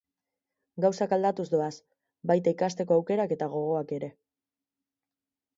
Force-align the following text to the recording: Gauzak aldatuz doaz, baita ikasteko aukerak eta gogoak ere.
Gauzak 0.85 1.13
aldatuz 1.17 1.45
doaz, 1.51 1.69
baita 2.33 2.55
ikasteko 2.55 2.97
aukerak 2.97 3.37
eta 3.37 3.53
gogoak 3.55 3.97
ere. 3.99 4.11